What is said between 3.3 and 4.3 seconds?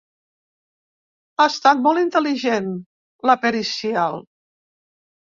la pericial.